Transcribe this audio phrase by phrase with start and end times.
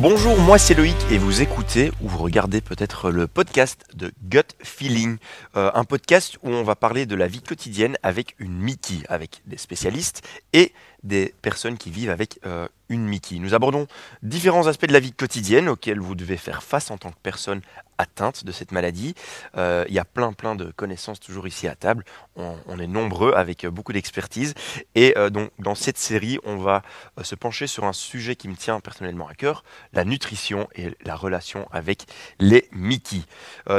[0.00, 4.54] Bonjour, moi c'est Loïc et vous écoutez ou vous regardez peut-être le podcast de Gut
[4.62, 5.16] Feeling,
[5.56, 9.42] euh, un podcast où on va parler de la vie quotidienne avec une Mickey, avec
[9.46, 10.22] des spécialistes
[10.52, 10.72] et
[11.02, 13.38] des personnes qui vivent avec euh, une Mickey.
[13.38, 13.86] Nous abordons
[14.22, 17.60] différents aspects de la vie quotidienne auxquels vous devez faire face en tant que personne
[17.98, 19.14] atteinte de cette maladie.
[19.56, 22.04] Euh, il y a plein plein de connaissances toujours ici à table.
[22.36, 24.54] On, est nombreux avec beaucoup d'expertise.
[24.94, 26.82] Et euh, donc dans cette série, on va
[27.22, 31.16] se pencher sur un sujet qui me tient personnellement à cœur, la nutrition et la
[31.16, 32.04] relation avec
[32.38, 33.22] les Mickey.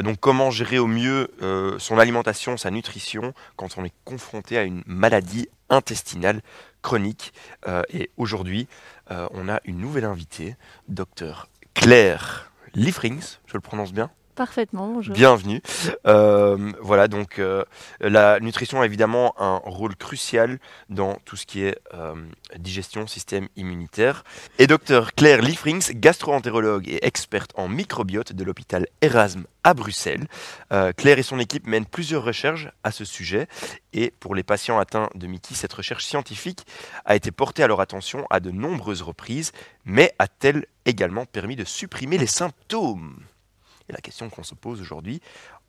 [0.04, 1.32] donc comment gérer au mieux
[1.80, 6.42] son alimentation, sa nutrition quand on est confronté à une maladie intestinale
[6.82, 7.34] chronique.
[7.68, 8.68] Euh, et aujourd'hui,
[9.12, 10.56] euh, on a une nouvelle invitée,
[10.88, 14.12] docteur Claire Liefrings, je le prononce bien?
[14.40, 15.14] Parfaitement, bonjour.
[15.14, 15.62] Bienvenue.
[16.08, 17.66] Euh, voilà, donc euh,
[18.00, 22.16] la nutrition a évidemment un rôle crucial dans tout ce qui est euh,
[22.58, 24.24] digestion, système immunitaire.
[24.58, 30.26] Et docteur Claire Liefrings, gastro-entérologue et experte en microbiote de l'hôpital Erasme à Bruxelles.
[30.96, 33.50] Claire et son équipe mènent plusieurs recherches à ce sujet.
[33.92, 36.66] Et pour les patients atteints de Mickey, cette recherche scientifique
[37.04, 39.52] a été portée à leur attention à de nombreuses reprises,
[39.84, 43.20] mais a-t-elle également permis de supprimer les symptômes?
[43.90, 45.22] Et la question qu'on se pose aujourd'hui,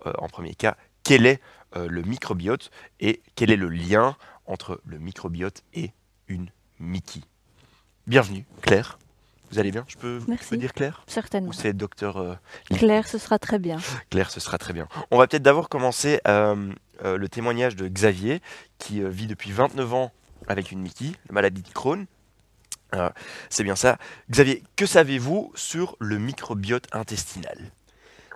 [0.06, 1.40] euh, en premier cas, quel est
[1.76, 5.92] euh, le microbiote et quel est le lien entre le microbiote et
[6.28, 7.20] une Mickey?
[8.06, 8.98] Bienvenue, Claire.
[9.50, 9.84] Vous allez bien?
[9.88, 10.20] Je peux,
[10.52, 11.02] dire Claire?
[11.08, 11.48] Certainement.
[11.48, 12.34] Ou c'est docteur euh,
[12.70, 13.78] Claire, ce sera très bien.
[14.08, 14.86] Claire, ce sera très bien.
[15.10, 18.42] On va peut-être d'abord commencer le témoignage de Xavier,
[18.78, 20.12] qui vit depuis 29 ans
[20.46, 22.06] avec une Mickey, la maladie de Crohn.
[23.48, 23.98] c'est bien ça.
[24.30, 27.72] Xavier, que savez-vous sur le microbiote intestinal?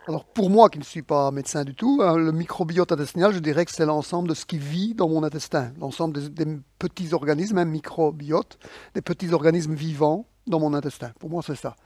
[0.06, 3.38] Alors pour moi qui ne suis pas médecin du tout, hein, le microbiote intestinal, je
[3.38, 6.46] dirais que c'est l'ensemble de ce qui vit dans mon intestin, l'ensemble des,
[6.78, 8.58] petits organismes, un microbiote,
[8.94, 11.12] des petits organismes vivants dans mon intestin.
[11.18, 11.76] Pour moi, c'est ça.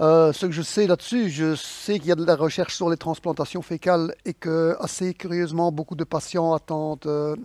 [0.00, 2.90] Euh, ce que je sais là-dessus, je sais qu'il y a de la recherche sur
[2.90, 7.36] les transplantations fécales et que, assez curieusement, beaucoup de patients attendent, euh,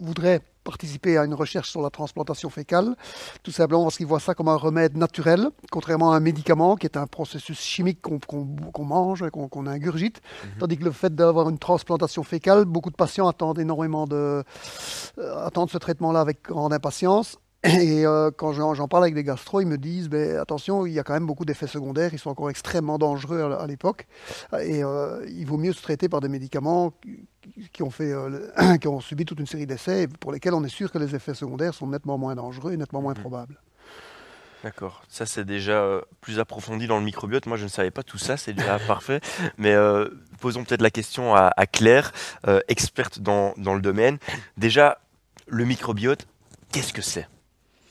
[0.00, 2.96] voudraient participer à une recherche sur la transplantation fécale,
[3.44, 6.86] tout simplement parce qu'ils voient ça comme un remède naturel, contrairement à un médicament qui
[6.86, 10.20] est un processus chimique qu'on mange, qu'on ingurgite.
[10.20, 10.50] Mhm.
[10.58, 14.42] Tandis que le fait d'avoir une transplantation fécale, beaucoup de patients attendent énormément de,
[15.18, 17.38] euh, attendent ce traitement-là avec grande impatience.
[17.66, 20.98] Et euh, quand j'en parle avec des gastro, ils me disent ben, attention, il y
[20.98, 24.06] a quand même beaucoup d'effets secondaires, ils sont encore extrêmement dangereux à, l'époque.
[24.60, 26.92] Et euh, il vaut mieux se traiter par des médicaments
[27.72, 30.68] qui ont, fait, euh, qui ont subi toute une série d'essais pour lesquels on est
[30.68, 33.20] sûr que les effets secondaires sont nettement moins dangereux et nettement moins mhm.
[33.20, 33.60] probables.
[34.62, 37.46] D'accord, ça c'est déjà plus approfondi dans le microbiote.
[37.46, 39.20] Moi je ne savais pas tout ça, c'est déjà parfait.
[39.58, 39.74] Mais
[40.40, 42.12] posons peut-être la question à, Claire,
[42.68, 44.18] experte dans, dans le domaine.
[44.56, 44.98] Déjà,
[45.46, 46.26] le microbiote,
[46.72, 47.28] qu'est-ce que c'est?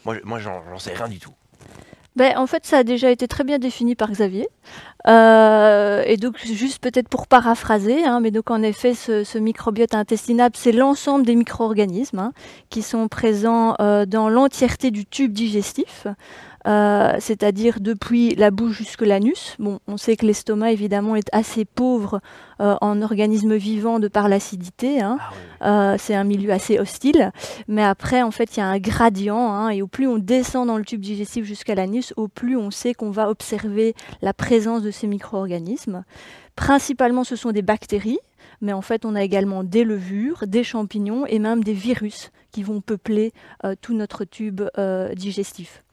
[0.05, 1.33] Moi, moi j'en sais rien du tout.
[2.15, 4.47] Ben, en fait, ça a déjà été très bien défini par Xavier.
[5.07, 10.51] Euh, et donc, juste peut-être pour paraphraser, hein, mais donc en effet, ce, microbiote intestinal,
[10.53, 12.31] c'est l'ensemble des micro-organismes hein,
[12.69, 16.07] qui sont présents euh, dans l'entièreté du tube digestif.
[16.65, 19.55] Euh, c'est-à-dire depuis la bouche jusque l'anus.
[19.59, 22.21] Bon, on sait que l'estomac évidemment est assez pauvre
[22.59, 25.01] euh, en organismes vivants de par l'acidité.
[25.01, 25.17] Hein.
[25.61, 27.31] Ah euh, c'est un milieu assez hostile,
[27.67, 30.67] mais après en fait il y a un gradient hein, et au plus on descend
[30.67, 34.81] dans le tube digestif jusqu'à l'anus, au plus on sait qu'on va observer la présence
[34.81, 36.03] de ces micro-organismes.
[36.55, 38.19] Principalement, ce sont des bactéries
[38.61, 42.63] mais en fait, on a également des levures, des champignons et même des virus qui
[42.63, 43.33] vont peupler
[43.63, 45.83] euh, tout notre tube euh, digestif.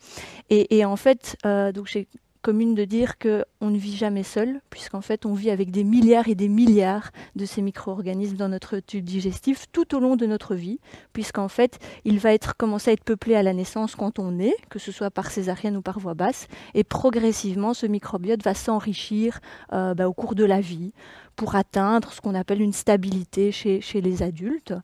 [0.55, 2.07] Et, en fait, euh, donc j'ai
[2.43, 6.29] commune de dire qu'on ne vit jamais seul, puisqu'en fait on vit avec des milliards
[6.29, 10.57] et des milliards de ces micro-organismes dans notre tube digestif tout au long de notre
[10.57, 10.81] vie,
[11.13, 14.81] puisqu'en fait il va commencer à être peuplé à la naissance quand on est, que
[14.81, 19.39] ce soit par césarienne ou par voie basse, et progressivement ce microbiote va s'enrichir
[19.71, 20.93] bah, au cours de la vie
[21.37, 24.75] pour atteindre ce qu'on appelle une stabilité chez, chez les adultes.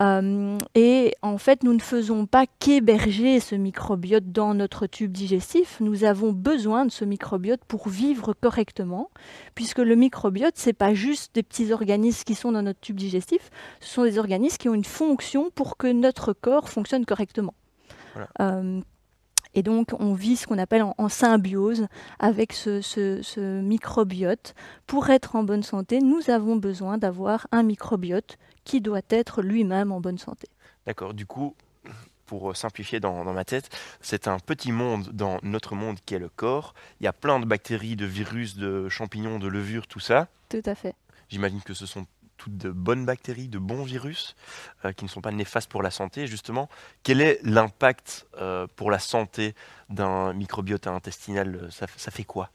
[0.00, 5.78] Euh, et en fait, nous ne faisons pas qu'héberger ce microbiote dans notre tube digestif.
[5.80, 9.10] Nous avons besoin de ce microbiote pour vivre correctement,
[9.54, 13.50] puisque le microbiote, c'est pas juste des petits organismes qui sont dans notre tube digestif,
[13.80, 17.54] ce sont des organismes qui ont une fonction pour que notre corps fonctionne correctement.
[18.40, 18.80] Euh,
[19.56, 21.88] et donc, on vit ce qu'on appelle en, symbiose
[22.18, 24.54] avec ce, microbiote.
[24.86, 29.92] Pour être en bonne santé, nous avons besoin d'avoir un microbiote qui doit être lui-même
[29.92, 30.46] en bonne santé.
[30.86, 31.14] D'accord.
[31.14, 31.54] Du coup,
[32.26, 33.70] pour simplifier dans, ma tête,
[34.02, 36.74] c'est un petit monde dans notre monde qui est le corps.
[37.00, 40.28] Il y a plein de bactéries, de virus, de champignons, de levures, tout ça.
[40.50, 40.94] Tout à fait.
[41.30, 42.06] J'imagine que ce sont
[42.48, 44.36] de bonnes bactéries, de bons virus
[44.84, 46.26] euh, qui ne sont pas néfastes pour la santé.
[46.26, 46.68] Justement,
[47.02, 49.54] quel est l'impact euh, pour la santé
[49.88, 51.68] d'un microbiote intestinal?
[51.70, 52.50] Ça, ça fait quoi?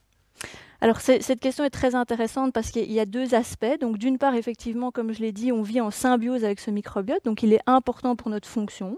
[0.83, 3.79] Alors cette question est très intéressante parce qu'il y a deux aspects.
[3.79, 7.23] Donc d'une part, effectivement, comme je l'ai dit, on vit en symbiose avec ce microbiote,
[7.23, 8.97] donc il est important pour notre fonction.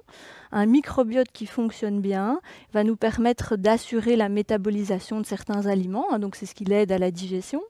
[0.53, 2.39] Un microbiote qui fonctionne bien
[2.71, 6.93] va nous permettre d'assurer la métabolisation de certains aliments, hein, donc c'est ce qui l'aide
[6.93, 7.61] à la digestion.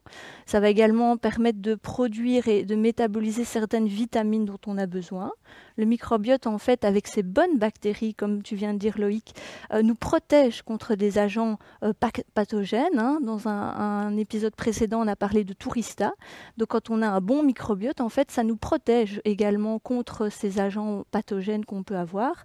[0.46, 5.32] Ça va également permettre de produire et de métaboliser certaines vitamines dont on a besoin.
[5.76, 9.34] Le microbiote, en fait, avec ses bonnes bactéries, comme tu viens de dire Loïc,
[9.72, 11.92] euh, nous protège contre des agents euh,
[12.34, 12.98] pathogènes.
[12.98, 13.18] Hein.
[13.20, 16.12] Dans un, épisode précédent, on a parlé de tourista.
[16.58, 20.60] Donc quand on a un bon microbiote, en fait, ça nous protège également contre ces
[20.60, 22.44] agents pathogènes qu'on peut avoir.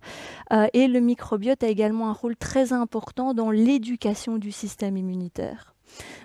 [0.52, 5.76] Euh, et le microbiote a également un rôle très important dans l'éducation du système immunitaire.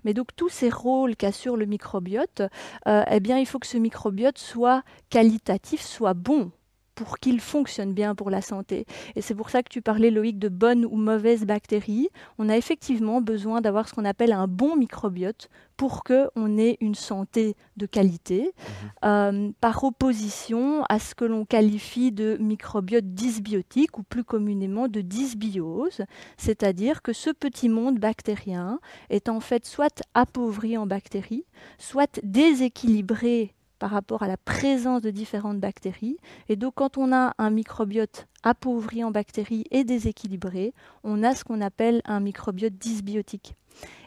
[0.04, 2.42] Mais donc tous ces rôles qu'assure le microbiote,
[2.86, 6.50] eh bien il faut que ce microbiote soit qualitatif, soit bon
[6.94, 8.86] pour qu'il fonctionne bien pour la santé.
[9.16, 12.08] Et c'est pour ça que tu parlais, Loïc, de bonnes ou mauvaises bactéries.
[12.38, 16.94] On a effectivement besoin d'avoir ce qu'on appelle un bon microbiote pour qu'on ait une
[16.94, 18.90] santé de qualité, mhm.
[19.04, 25.00] euh, par opposition à ce que l'on qualifie de microbiote dysbiotique ou plus communément de
[25.00, 26.02] dysbiose,
[26.36, 28.78] c'est-à-dire que ce petit monde bactérien
[29.10, 31.44] est en fait soit appauvri en bactéries,
[31.78, 36.16] soit déséquilibré par rapport à la présence de différentes bactéries.
[36.48, 41.44] Et donc quand on a un microbiote appauvri en bactéries et déséquilibré, on a ce
[41.44, 43.54] qu'on appelle un microbiote dysbiotique.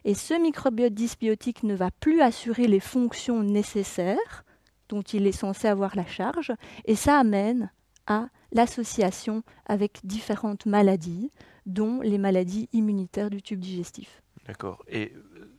[0.06, 4.46] Et ce microbiote dysbiotique ne va plus assurer les fonctions nécessaires
[4.90, 6.54] dont il est censé avoir la charge,
[6.86, 7.72] et ça amène
[8.06, 11.32] à l'association avec différentes maladies,
[11.66, 14.22] dont les maladies immunitaires du tube digestif.
[14.46, 14.84] D'accord.
[14.88, 15.14] Et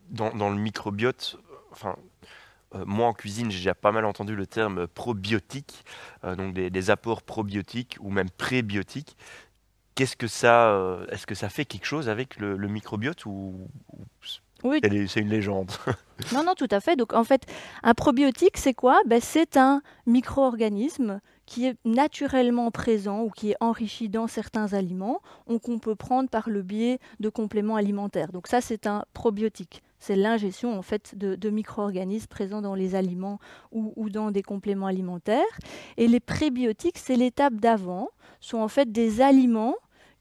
[0.08, 1.36] dans, le microbiote,
[1.70, 1.96] enfin,
[2.74, 5.84] euh, moi en cuisine, j'ai déjà pas mal entendu le terme probiotique,
[6.24, 9.16] euh, donc des, apports probiotiques ou même prébiotiques.
[9.94, 13.68] Qu'est-ce que ça, euh, est-ce que ça fait quelque chose avec le, microbiote ou,
[14.64, 14.80] oui.
[15.08, 15.72] c'est une légende?
[16.32, 16.96] Non, non, tout à fait.
[16.96, 17.46] Donc en fait,
[17.84, 19.00] un probiotique, c'est quoi?
[19.06, 25.22] Ben, C'est un micro-organisme qui est naturellement présent ou qui est enrichi dans certains aliments,
[25.46, 28.32] ou qu'on peut prendre par le biais de compléments alimentaires.
[28.32, 29.82] Donc ça, c'est un probiotique.
[29.98, 33.38] C'est l'ingestion en fait de, micro-organismes présents dans les aliments
[33.72, 35.42] ou, dans des compléments alimentaires.
[35.96, 38.08] Et les prébiotiques, c'est l'étape d'avant,
[38.40, 39.74] sont en fait des aliments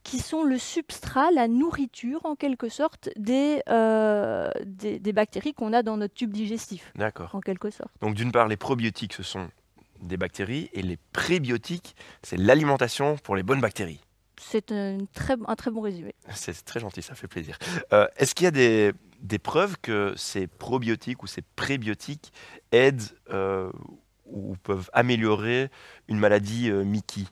[0.04, 5.74] qui sont le substrat, la nourriture en quelque sorte des, euh, des, des, bactéries qu'on
[5.74, 6.94] a dans notre tube digestif.
[6.96, 7.36] D'accord.
[7.36, 7.92] En quelque sorte.
[8.00, 9.50] Donc d'une part, les probiotiques, ce sont
[10.02, 14.00] des bactéries, et les prébiotiques, c'est l'alimentation pour les bonnes bactéries.
[14.39, 16.13] C'est un très, un très bon résumé.
[16.34, 17.57] C'est très gentil, ça fait plaisir.
[17.94, 22.31] Euh, est-ce qu'il y a des, des, preuves que ces probiotiques ou ces prébiotiques
[22.72, 23.01] aident
[23.31, 23.72] euh,
[24.25, 25.69] ou peuvent améliorer
[26.07, 27.24] une maladie euh, Mickey?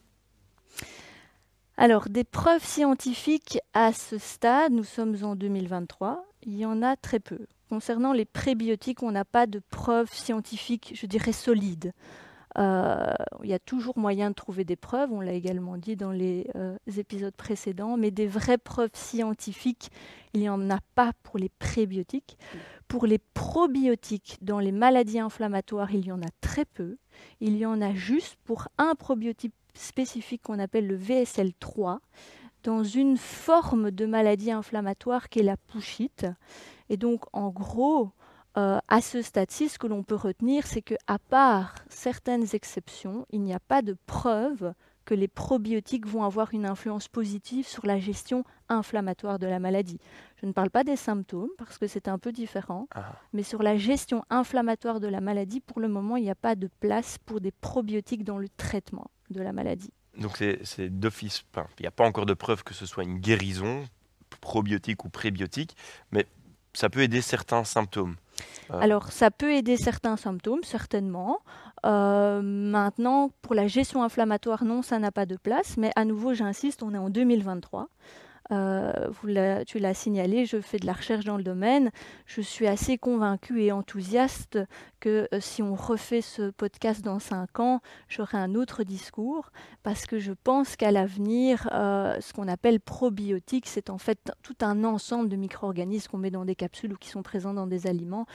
[1.77, 6.95] Alors, des preuves scientifiques à ce stade, nous sommes en 2023, il y en a
[6.95, 7.39] très peu.
[7.69, 11.91] Concernant les prébiotiques, on n'a pas de preuves scientifiques, je dirais, solides.
[12.57, 13.13] Euh,
[13.43, 16.49] il y a toujours moyen de trouver des preuves, on l'a également dit dans les
[16.55, 19.91] euh, épisodes précédents, mais des vraies preuves scientifiques,
[20.33, 22.37] il n'y en a pas pour les prébiotiques.
[22.87, 26.97] Pour les probiotiques, dans les maladies inflammatoires, il y en a très peu.
[27.41, 31.97] Il y en a juste pour un probiotique spécifique qu'on appelle le VSL3,
[32.63, 36.25] dans une forme de maladie inflammatoire qui est la pouchite.
[36.89, 38.11] Et donc, en gros,
[38.57, 43.25] euh, à ce stade-ci, ce que l'on peut retenir, c'est que, à part certaines exceptions,
[43.31, 44.73] il n'y a pas de preuve
[45.05, 49.99] que les probiotiques vont avoir une influence positive sur la gestion inflammatoire de la maladie.
[50.41, 53.13] Je ne parle pas des symptômes parce que c'est un peu différent, ah.
[53.31, 56.55] mais sur la gestion inflammatoire de la maladie, pour le moment, il n'y a pas
[56.55, 59.93] de place pour des probiotiques dans le traitement de la maladie.
[60.17, 61.43] Donc c'est d'office,
[61.79, 63.85] il n'y a pas encore de preuve que ce soit une guérison,
[64.41, 65.75] probiotique ou prébiotique,
[66.11, 66.25] mais
[66.73, 68.15] ça peut aider certains symptômes.
[68.71, 68.79] Euh.
[68.79, 71.39] Alors, ça peut aider certains symptômes, certainement.
[71.85, 75.77] Euh, maintenant, pour la gestion inflammatoire, non, ça n'a pas de place.
[75.77, 77.87] Mais à nouveau, j'insiste, on est en 2023.
[78.51, 81.91] Euh, tu l'as signalé, je fais de la recherche dans le domaine.
[82.25, 84.59] Je suis assez convaincue et enthousiaste
[84.99, 89.51] que euh, si on refait ce podcast dans cinq ans, j'aurai un autre discours
[89.83, 94.55] parce que je pense qu'à l'avenir, euh, ce qu'on appelle probiotiques, c'est en fait tout
[94.61, 97.87] un ensemble de micro-organismes qu'on met dans des capsules ou qui sont présents dans des
[97.87, 98.25] aliments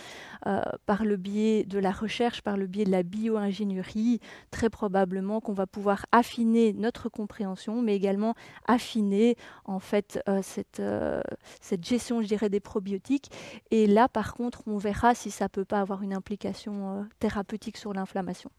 [0.86, 5.52] par le biais de la recherche, par le biais de la bio-ingénierie, très probablement qu'on
[5.52, 8.34] va pouvoir affiner notre compréhension, mais également
[8.66, 11.22] affiner en fait euh, cette, euh,
[11.60, 13.30] cette, gestion, je dirais, des probiotiques.
[13.70, 17.76] Et là, par contre, on verra si ça peut pas avoir une implication euh, thérapeutique
[17.76, 18.50] sur l'inflammation.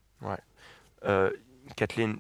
[1.06, 1.32] Euh,
[1.76, 2.18] Kathleen,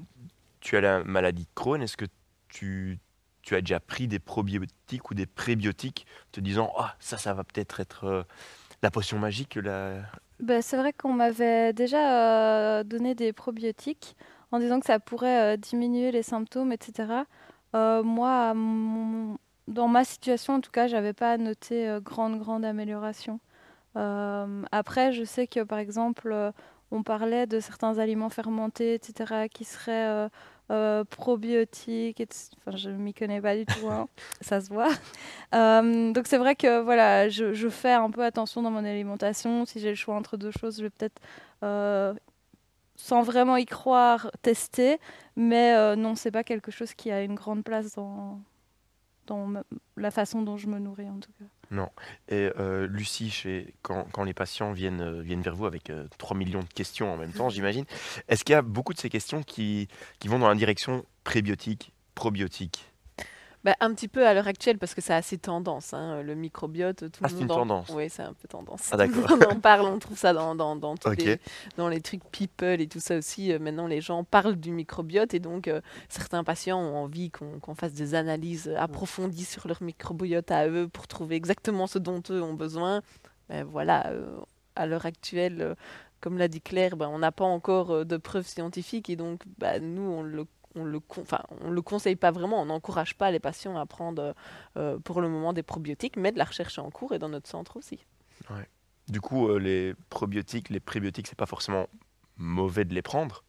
[0.59, 1.81] tu as la maladie de Crohn.
[1.81, 2.05] Est-ce que
[2.47, 2.99] tu,
[3.41, 7.43] tu as déjà pris des probiotiques ou des prébiotiques te disant Ah, ça, ça va
[7.43, 8.23] peut-être être, euh,
[8.81, 10.01] la potion magique la...
[10.39, 14.15] Bah, c'est vrai qu'on m'avait déjà euh, donné des probiotiques
[14.51, 17.13] en disant que ça pourrait euh, diminuer les symptômes, etc.
[17.75, 19.37] Euh, moi, mon-
[19.67, 23.39] dans ma situation, en tout cas, j'avais pas noté euh, grande, grande amélioration.
[23.97, 26.35] Euh, après, je sais que, par exemple,
[26.91, 30.29] on parlait de certains aliments fermentés, etc., qui seraient
[31.09, 32.19] probiotiques.
[32.21, 32.57] etc.
[32.67, 34.07] Enfin, je m'y connais pas du tout, hein,
[34.41, 34.89] ça se voit.
[35.53, 39.65] Donc c'est vrai que voilà, je, je fais un peu attention dans mon alimentation.
[39.65, 41.21] Si j'ai le choix entre deux choses, je vais peut-être,
[43.01, 44.99] sans vraiment y croire, tester.
[45.35, 48.39] Mais euh, non, c'est pas quelque chose qui a une grande place dans,
[49.25, 49.63] dans ma-
[49.97, 51.45] la façon dont je me nourris en tout cas.
[52.27, 56.05] Et euh, Lucie, chez, quand, quand les patients viennent, euh, viennent vers vous avec euh,
[56.17, 57.85] 3 millions de questions en même temps, j'imagine,
[58.27, 59.87] est-ce qu'il y a beaucoup de ces questions qui,
[60.19, 62.90] qui vont dans la direction prébiotique, probiotique?
[63.63, 65.93] Bah, un petit peu à l'heure actuelle parce que c'est assez tendance.
[65.93, 67.89] hein, Le microbiote, tout Ah, le c'est monde une en- tendance.
[67.93, 68.89] Oui, c'est un peu tendance.
[68.91, 69.29] Ah, d'accord.
[69.29, 71.37] Monde en parle, on trouve ça dans, dans, dans, les,
[71.77, 73.51] dans les trucs people et tout ça aussi.
[73.53, 77.59] euh, maintenant, les gens parlent du microbiote et donc euh, certains patients ont envie qu'on
[77.59, 82.23] qu'on fasse des analyses approfondies sur leur microbiote à eux pour trouver exactement ce dont
[82.31, 83.01] eux ont besoin.
[83.49, 84.37] Ben, voilà, euh,
[84.75, 85.75] à l'heure actuelle,
[86.19, 89.83] comme l'a dit Claire, ben, on n'a pas encore de preuves scientifiques et donc ben,
[89.83, 93.31] nous, on le on le, con- enfin, on le conseille pas vraiment, on n'encourage pas
[93.31, 94.33] les patients à prendre
[94.77, 97.29] euh, pour le moment des probiotiques, mais de la recherche est en cours et dans
[97.29, 98.05] notre centre aussi.
[99.07, 101.87] Du coup, euh, les probiotiques, les prébiotiques, c'est pas forcément
[102.37, 103.43] mauvais de les prendre,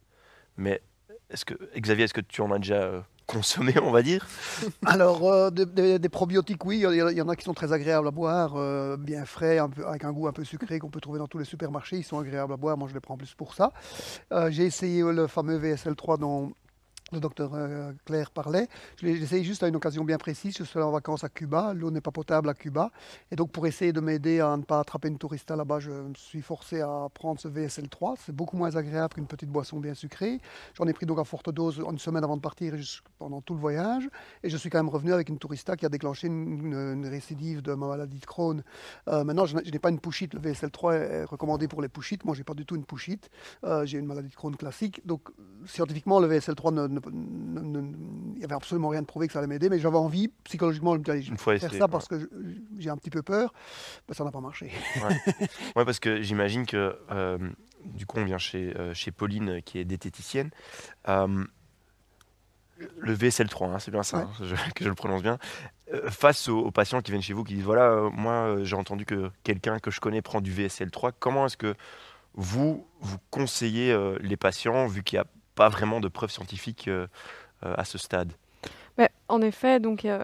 [0.57, 0.81] mais
[1.29, 4.27] est-ce que, Xavier, est-ce que tu en as déjà euh, consommé, on va dire?
[4.85, 7.35] Alors, euh, des, des- des probiotiques, oui, il y, en a- il y en a
[7.35, 10.33] qui sont très agréables à boire, euh, bien frais, un peu, avec un goût un
[10.33, 11.97] peu sucré qu'on peut trouver dans tous les supermarchés.
[11.97, 13.71] Ils sont agréables à boire, moi je les prends plus pour ça.
[14.33, 16.51] Euh, J'ai essayé le fameux VSL3 dont
[17.13, 18.67] le docteur euh, Claire parlait.
[18.97, 20.57] Je l'ai essayé juste à une occasion bien précise.
[20.57, 21.73] Je suis allé en vacances à Cuba.
[21.73, 22.91] L'eau n'est pas potable à Cuba.
[23.31, 26.13] Et donc, pour essayer de m'aider à ne pas attraper une tourista là-bas, je me
[26.15, 28.15] suis forcé à prendre ce VSL3.
[28.25, 30.39] C'est beaucoup moins agréable qu'une petite boisson bien sucrée.
[30.73, 32.81] J'en ai pris donc à forte dose une semaine avant de partir et
[33.19, 34.09] pendant tout le voyage.
[34.43, 37.73] Et je suis quand même revenu avec une tourista qui a déclenché une, récidive de
[37.73, 38.63] ma maladie de Crohn.
[39.07, 40.33] Euh, maintenant, je n'ai pas une pouchite.
[40.33, 42.25] Le VSL3 est recommandé pour les pouchites.
[42.25, 43.29] Moi, j'ai pas du tout une pouchite.
[43.63, 45.05] Euh, j'ai une maladie de Crohn classique.
[45.05, 45.29] Donc,
[45.65, 49.33] scientifiquement, le VSL3, ne- ne- ne- ne- il n'y avait absolument rien de prouvé que
[49.33, 49.69] ça allait m'aider.
[49.69, 51.91] Mais j'avais envie, psychologiquement, de me allez, je vais faire essayé, ça ouais.
[51.91, 52.29] parce que
[52.77, 53.53] j'ai un petit peu peur.
[54.07, 54.71] Ben, ça n'a pas marché.
[55.75, 57.37] Ouais, parce que j'imagine que euh,
[57.85, 60.51] du coup, on vient chez, euh, chez Pauline, qui est diététicienne.
[61.09, 61.43] Euh,
[62.97, 64.23] le VSL3, hein, c'est bien ça, Ouais.
[64.23, 65.37] hein, je- que je le prononce bien.
[65.93, 68.63] Euh, face aux, aux patients qui viennent chez vous, qui disent voilà, euh, moi euh,
[68.65, 71.75] j'ai entendu que quelqu'un que je connais prend du VSL3, comment est-ce que
[72.35, 77.07] vous, vous conseillez les patients, vu qu'il n'y a pas vraiment de preuves scientifiques euh,
[77.65, 78.31] euh, à ce stade.
[78.97, 80.23] Bah, en effet, donc euh,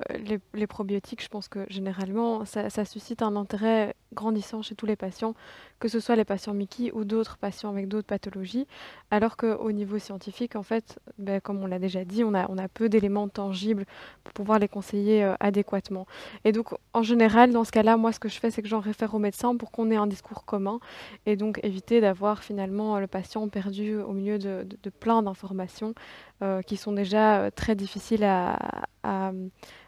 [0.53, 5.35] les, probiotiques, je pense que généralement, ça, suscite un intérêt grandissant chez tous les patients,
[5.79, 8.67] que ce soit les patients Mickey ou d'autres patients avec d'autres pathologies,
[9.11, 12.89] alors qu'au niveau scientifique, en fait, ben, comme on l'a déjà dit, on a, peu
[12.89, 13.85] d'éléments tangibles
[14.23, 16.05] pour pouvoir les conseiller euh, adéquatement.
[16.43, 18.79] Et donc, en général, dans ce cas-là, moi, ce que je fais, c'est que j'en
[18.79, 20.79] réfère au médecin pour qu'on ait un discours commun
[21.25, 24.65] et donc éviter d'avoir finalement le patient perdu au milieu de,
[24.99, 25.93] plein d'informations
[26.41, 28.57] euh, qui sont déjà très difficiles à,
[29.03, 29.31] à,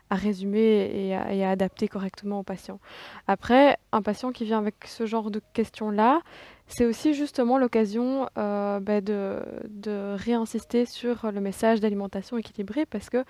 [0.09, 2.79] résumer et à, adapter correctement au patient.
[3.27, 6.21] Après, un patient qui vient avec ce genre de questions-là,
[6.67, 13.23] c'est aussi justement l'occasion euh, ben, de, réinsister sur le message d'alimentation équilibrée parce que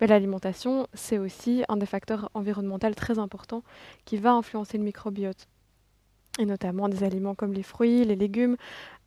[0.00, 3.62] ben, l'alimentation, c'est aussi un des facteurs environnementaux très importants
[4.04, 5.48] qui va influencer le microbiote
[6.38, 8.56] et notamment des aliments comme les fruits, les légumes,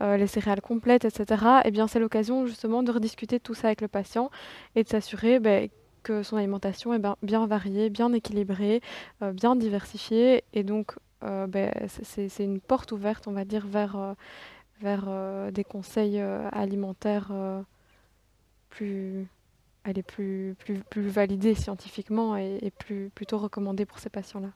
[0.01, 3.81] euh, les céréales complètes, etc., eh bien, c'est l'occasion justement de rediscuter tout ça avec
[3.81, 4.29] le patient
[4.75, 5.69] et de s'assurer ben,
[6.03, 8.81] que son alimentation est ben- bien variée, bien équilibrée,
[9.21, 10.43] euh, bien diversifiée.
[10.53, 13.95] Et donc, euh, ben, c'est- une porte ouverte, on va dire, vers,
[15.07, 16.19] euh, des conseils
[16.51, 17.31] alimentaires
[18.69, 19.27] plus,
[19.83, 24.49] allez, plus, plus, plus validés scientifiquement et, et plus, plutôt recommandés pour ces patients-là.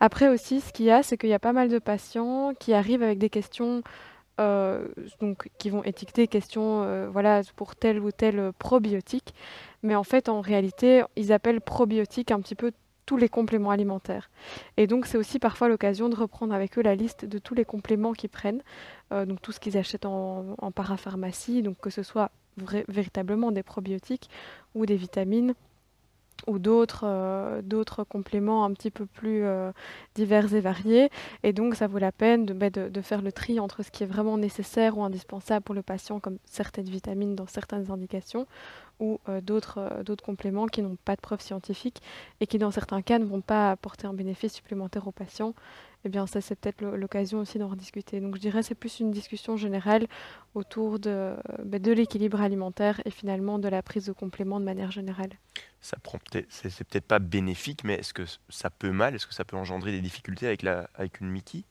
[0.00, 2.72] Après aussi, ce qu'il y a, c'est qu'il y a pas mal de patients qui
[2.72, 3.82] arrivent avec des questions,
[5.20, 9.34] donc qui vont étiqueter questions, euh, voilà, pour tel ou tel euh, probiotique,
[9.82, 12.72] mais en fait, en réalité, ils appellent probiotique un petit peu
[13.06, 14.30] tous les compléments alimentaires.
[14.76, 17.64] Et donc, c'est aussi parfois l'occasion de reprendre avec eux la liste de tous les
[17.64, 18.62] compléments qu'ils prennent,
[19.12, 22.30] euh, donc tout ce qu'ils achètent en, parapharmacie, donc que ce soit
[22.88, 24.28] véritablement des probiotiques
[24.74, 25.54] ou des vitamines
[26.46, 29.72] ou d'autres euh, d'autres compléments un petit peu plus euh,
[30.14, 31.10] divers et variés.
[31.42, 34.02] Et donc, ça vaut la peine de, ben, de, faire le tri entre ce qui
[34.02, 38.46] est vraiment nécessaire ou indispensable pour le patient, comme certaines vitamines dans certaines indications,
[39.00, 42.02] ou euh, d'autres d'autres compléments qui n'ont pas de preuves scientifiques
[42.40, 45.54] et qui, dans certains cas, ne vont pas apporter un bénéfice supplémentaire aux patients.
[46.04, 48.20] Eh bien, ça, c'est peut-être l'occasion aussi d'en rediscuter.
[48.20, 50.06] Donc, je dirais c'est plus une discussion générale
[50.54, 54.90] autour de, ben, de l'équilibre alimentaire et finalement de la prise de compléments de manière
[54.90, 55.30] générale
[55.80, 59.14] ça prend c'est peut-être pas bénéfique, mais est-ce que ça peut mal?
[59.14, 61.64] Est-ce que ça peut engendrer des difficultés avec, la, avec une Mickey?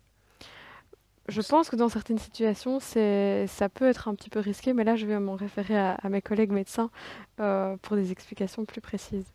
[1.28, 4.96] Je pense que dans certaines situations, ça peut être un petit peu risqué, mais là,
[4.96, 6.90] je vais m'en référer à, mes collègues médecins
[7.42, 9.26] euh, pour des explications plus précises.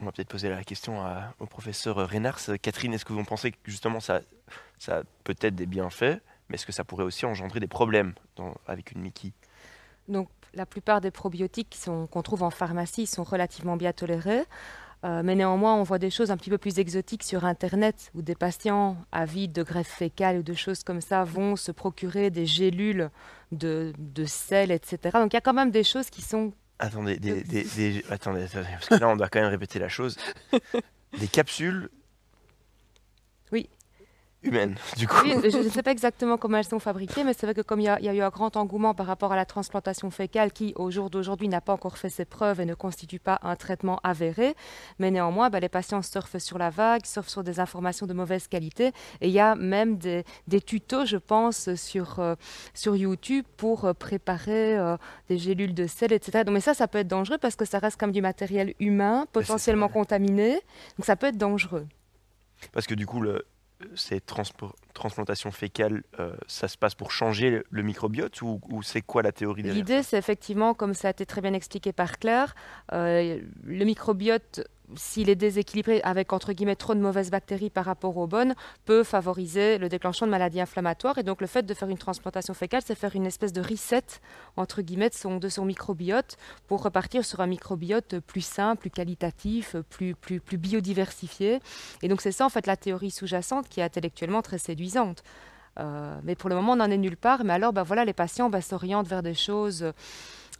[0.00, 1.04] On va peut-être poser la question
[1.38, 2.40] au professeur Reynars.
[2.60, 4.22] Catherine, est-ce que vous pensez que justement ça,
[4.78, 8.14] ça a peut-être des bienfaits, mais est-ce que ça pourrait aussi engendrer des problèmes
[8.66, 9.32] avec une Mickey?
[10.08, 14.44] Donc, la plupart des probiotiques qu'on trouve en pharmacie sont relativement bien tolérés.
[15.04, 18.22] Euh, mais néanmoins, on voit des choses un petit peu plus exotiques sur Internet où
[18.22, 22.46] des patients avides de greffe fécale ou de choses comme ça vont se procurer des
[22.46, 23.10] gélules
[23.52, 24.98] de, de sel, etc.
[25.14, 26.52] Donc il y a quand même des choses qui sont...
[26.84, 30.18] Attendez, des, attendez, parce que là on doit quand même répéter la chose.
[31.18, 31.88] des capsules
[33.52, 33.70] oui
[34.44, 35.16] humaine, du coup.
[35.24, 37.84] je ne sais pas exactement comment elles sont fabriquées, mais c'est vrai que comme il
[37.84, 41.10] y, a eu un grand engouement par rapport à la transplantation fécale, qui au jour
[41.10, 44.54] d'aujourd'hui n'a pas encore fait ses preuves et ne constitue pas un traitement avéré,
[44.98, 48.46] mais néanmoins, bah, les patients surfent sur la vague, surfent sur des informations de mauvaise
[48.48, 48.88] qualité,
[49.20, 50.24] et il y a même des,
[50.64, 52.34] tutos, je pense, sur, euh,
[52.74, 54.96] sur YouTube pour euh, préparer euh,
[55.28, 56.44] des gélules de sel, etc.
[56.44, 59.26] Donc, mais ça, ça peut être dangereux parce que ça reste comme du matériel humain,
[59.32, 60.60] potentiellement contaminé,
[60.98, 61.86] donc ça peut être dangereux.
[62.72, 63.44] Parce que du coup, le,
[63.94, 69.32] ces transplantations fécales, euh, ça se passe pour changer le microbiote ou, c'est quoi la
[69.32, 72.54] théorie derrière L'idée, c'est effectivement, comme ça a été très bien expliqué par Claire,
[72.92, 74.66] euh, le microbiote
[74.96, 79.02] s'il est déséquilibré avec entre guillemets trop de mauvaises bactéries par rapport aux bonnes, peut
[79.02, 81.18] favoriser le déclenchement de maladies inflammatoires.
[81.18, 84.04] Et donc le fait de faire une transplantation fécale, c'est faire une espèce de reset
[84.56, 90.14] entre guillemets de son, microbiote pour repartir sur un microbiote plus sain, plus qualitatif, plus,
[90.14, 91.60] plus, plus biodiversifié.
[92.02, 95.22] Et donc c'est ça en fait la théorie sous-jacente qui est intellectuellement très séduisante.
[95.80, 97.44] Euh, mais pour le moment, on n'en est nulle part.
[97.44, 99.92] Mais alors, ben voilà, les patients ben, s'orientent vers des choses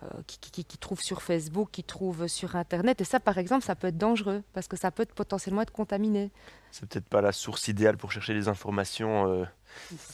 [0.02, 3.00] euh, qui, qui, trouvent sur Facebook, qui trouvent sur Internet.
[3.00, 5.72] Et ça, par exemple, ça peut être dangereux parce que ça peut être potentiellement être
[5.72, 6.30] contaminé.
[6.72, 9.44] C'est peut-être pas la source idéale pour chercher des informations euh,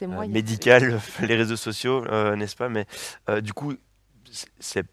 [0.03, 2.05] euh, médicales, les réseaux sociaux,
[2.37, 2.69] n'est-ce pas?
[2.69, 2.87] Mais
[3.41, 3.75] du coup,
[4.59, 4.85] c'est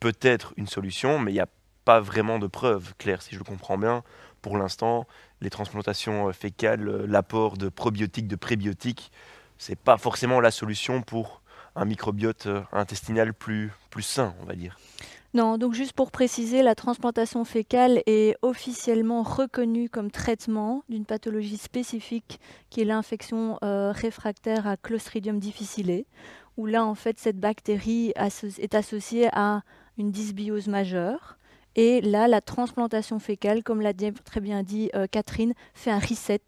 [0.00, 1.48] peut-être une solution, mais il n'y a
[1.84, 4.02] pas vraiment de preuves claires, si je le comprends bien.
[4.42, 5.06] Pour l'instant,
[5.40, 9.12] les transplantations fécales, l'apport de probiotiques, de prébiotiques,
[9.58, 11.42] c'est pas forcément la solution pour
[11.78, 14.78] un microbiote euh, intestinal plus, plus sain, on va dire.
[15.34, 21.58] Non, donc juste pour préciser, la transplantation fécale est officiellement reconnue comme traitement d'une pathologie
[21.58, 26.04] spécifique qui est l'infection euh, réfractaire à Clostridium difficile,
[26.56, 29.62] où là en fait cette bactérie est associée à
[29.98, 31.36] une dysbiose majeure.
[31.76, 33.92] Et là, la transplantation fécale, comme l'a
[34.24, 36.40] très bien dit euh, Catherine, fait un reset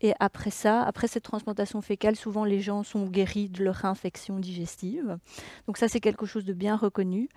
[0.00, 4.38] et après ça, après cette transplantation fécale, souvent les gens sont guéris de leur infection
[4.38, 5.18] digestive.
[5.66, 7.28] Donc ça, c'est quelque chose de bien reconnu.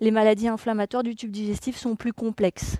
[0.00, 2.76] Les maladies inflammatoires du tube digestif sont plus complexes.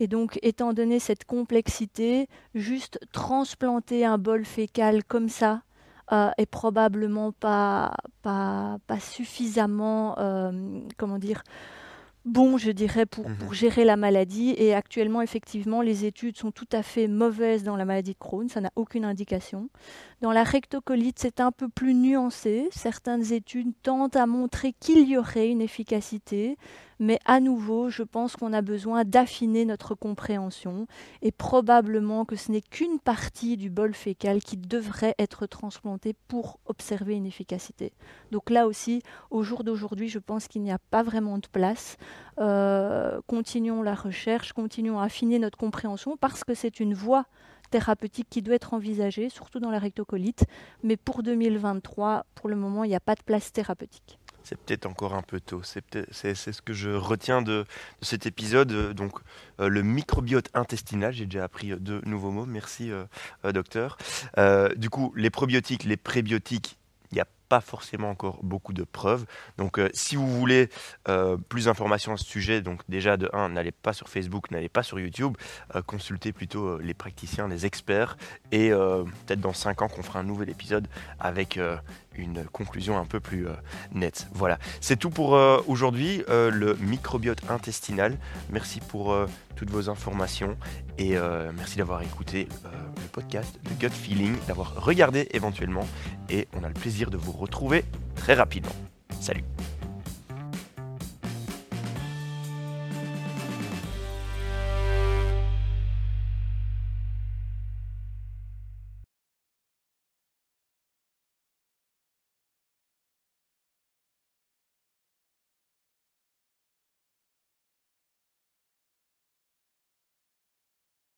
[0.00, 5.62] Et donc, étant donné cette complexité, juste transplanter un bol fécal comme ça
[6.12, 11.42] euh, est probablement pas, pas, pas suffisamment, euh, comment dire,
[12.26, 13.54] bon, je dirais, pour, pour, mhm.
[13.54, 14.54] gérer la maladie.
[14.58, 18.48] Et actuellement, effectivement, les études sont tout à fait mauvaises dans la maladie de Crohn.
[18.48, 19.70] Ça n'a aucune indication.
[20.22, 22.68] Dans la rectocolite, c'est un peu plus nuancé.
[22.70, 26.56] Certaines études tentent à montrer qu'il y aurait une efficacité,
[26.98, 30.86] mais à nouveau, je pense qu'on a besoin d'affiner notre compréhension
[31.20, 36.60] et probablement que ce n'est qu'une partie du bol fécal qui devrait être transplantée pour
[36.64, 37.92] observer une efficacité.
[38.32, 41.98] Donc là aussi, au jour d'aujourd'hui, je pense qu'il n'y a pas vraiment de place.
[42.38, 47.26] Euh, continuons la recherche, continuons à affiner notre compréhension parce que c'est une voie
[47.70, 50.44] thérapeutique qui doit être envisagée, surtout dans la rectocolite.
[50.82, 54.18] Mais pour 2023, pour le moment, il n'y a pas de place thérapeutique.
[54.46, 55.62] C'est peut-être encore un peu tôt.
[55.64, 55.82] C'est
[56.36, 57.64] ce que je retiens de,
[58.00, 58.92] cet épisode.
[58.92, 59.18] Donc,
[59.58, 62.46] euh, le microbiote intestinal, j'ai déjà appris euh, deux nouveaux mots.
[62.46, 63.06] Merci, euh,
[63.52, 63.98] docteur.
[64.76, 66.78] du coup, les probiotiques, les prébiotiques,
[67.48, 69.26] pas forcément encore beaucoup de preuves.
[69.58, 70.68] Donc euh, si vous voulez
[71.08, 74.68] euh, plus d'informations à ce sujet, donc déjà de 1, n'allez pas sur Facebook, n'allez
[74.68, 75.36] pas sur YouTube,
[75.74, 78.16] euh, consultez plutôt les praticiens, les experts,
[78.52, 80.86] et peut-être dans 5 ans qu'on fera un nouvel épisode
[81.18, 81.58] avec
[82.18, 83.46] une conclusion un peu plus
[83.92, 84.28] nette.
[84.32, 85.30] Voilà, c'est tout pour
[85.66, 88.16] aujourd'hui, le microbiote intestinal.
[88.50, 89.16] Merci pour
[89.54, 90.56] toutes vos informations
[90.98, 91.16] et
[91.56, 95.86] merci d'avoir écouté le podcast de Gut Feeling, d'avoir regardé éventuellement
[96.28, 98.74] et on a le plaisir de vous retrouver très rapidement.
[99.20, 99.44] Salut